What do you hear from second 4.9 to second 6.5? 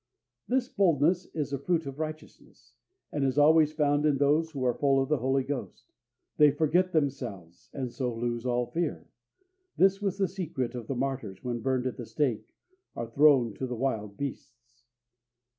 of the Holy Ghost. They